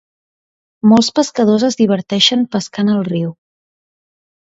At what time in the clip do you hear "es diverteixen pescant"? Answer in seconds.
1.67-2.89